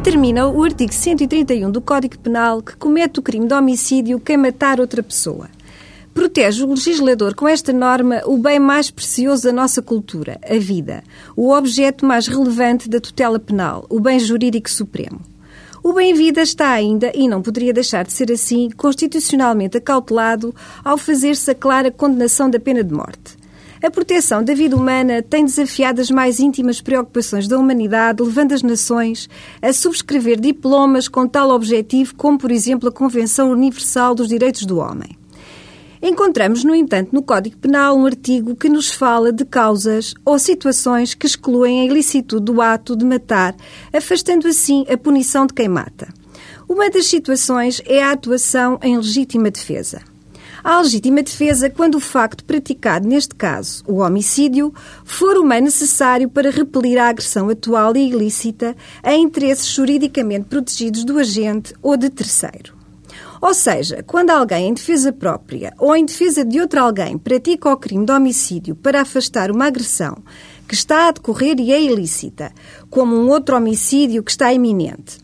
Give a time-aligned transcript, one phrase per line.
[0.00, 4.80] determina o artigo 131 do Código Penal que comete o crime de homicídio quem matar
[4.80, 5.50] outra pessoa.
[6.14, 11.04] Protege o legislador com esta norma o bem mais precioso da nossa cultura, a vida,
[11.36, 15.20] o objeto mais relevante da tutela penal, o bem jurídico supremo.
[15.82, 21.50] O bem-vida está ainda, e não poderia deixar de ser assim, constitucionalmente acautelado ao fazer-se
[21.50, 23.39] a clara condenação da pena de morte.
[23.82, 28.62] A proteção da vida humana tem desafiado as mais íntimas preocupações da humanidade, levando as
[28.62, 29.26] nações
[29.62, 34.78] a subscrever diplomas com tal objetivo, como, por exemplo, a Convenção Universal dos Direitos do
[34.78, 35.16] Homem.
[36.02, 41.14] Encontramos, no entanto, no Código Penal um artigo que nos fala de causas ou situações
[41.14, 43.56] que excluem a ilicitude do ato de matar,
[43.94, 46.08] afastando assim a punição de quem mata.
[46.68, 50.09] Uma das situações é a atuação em legítima defesa.
[50.62, 54.72] A legítima defesa quando o facto praticado, neste caso, o homicídio,
[55.04, 61.04] for o meio necessário para repelir a agressão atual e ilícita a interesses juridicamente protegidos
[61.04, 62.80] do agente ou de terceiro.
[63.40, 67.76] Ou seja, quando alguém em defesa própria ou em defesa de outro alguém pratica o
[67.76, 70.18] crime de homicídio para afastar uma agressão
[70.68, 72.52] que está a decorrer e é ilícita,
[72.90, 75.18] como um outro homicídio que está iminente,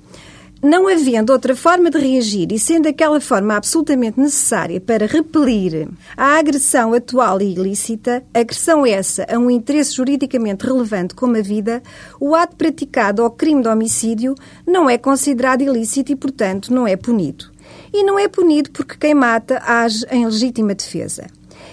[0.66, 6.38] não havendo outra forma de reagir e sendo aquela forma absolutamente necessária para repelir a
[6.38, 11.80] agressão atual e ilícita, agressão essa a um interesse juridicamente relevante como a vida,
[12.20, 14.34] o ato praticado ao crime de homicídio
[14.66, 17.52] não é considerado ilícito e, portanto, não é punido
[17.94, 21.26] e não é punido porque quem mata age em legítima defesa.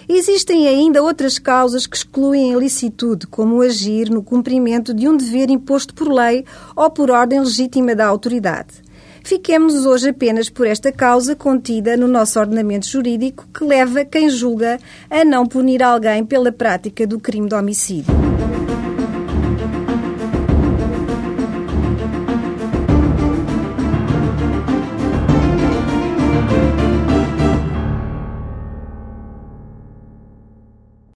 [0.07, 5.49] Existem ainda outras causas que excluem a ilicitude, como agir no cumprimento de um dever
[5.49, 8.83] imposto por lei ou por ordem legítima da autoridade.
[9.23, 14.77] Fiquemos hoje apenas por esta causa contida no nosso ordenamento jurídico que leva quem julga
[15.09, 18.13] a não punir alguém pela prática do crime de homicídio.